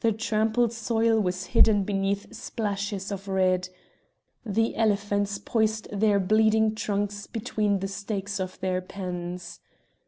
[0.00, 3.68] The trampled soil was hidden beneath splashes of red.
[4.44, 9.60] The elephants poised their bleeding trunks between the stakes of their pens.